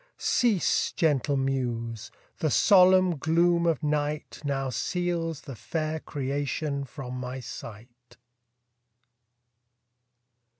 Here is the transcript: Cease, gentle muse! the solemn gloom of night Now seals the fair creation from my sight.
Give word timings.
Cease, 0.17 0.91
gentle 0.93 1.37
muse! 1.37 2.09
the 2.39 2.49
solemn 2.49 3.17
gloom 3.19 3.67
of 3.67 3.83
night 3.83 4.41
Now 4.43 4.71
seals 4.71 5.41
the 5.41 5.53
fair 5.55 5.99
creation 5.99 6.85
from 6.85 7.13
my 7.13 7.39
sight. 7.39 8.17